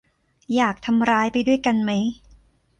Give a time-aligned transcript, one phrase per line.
[0.55, 1.91] อยากทำร้ายไปด้วยไหม